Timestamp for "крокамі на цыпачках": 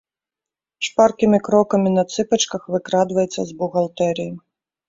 1.47-2.67